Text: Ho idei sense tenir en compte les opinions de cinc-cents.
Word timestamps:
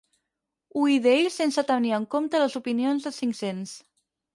Ho 0.79 0.85
idei 0.93 1.29
sense 1.37 1.65
tenir 1.75 1.95
en 2.01 2.11
compte 2.17 2.45
les 2.45 2.59
opinions 2.65 3.09
de 3.11 3.17
cinc-cents. 3.23 3.81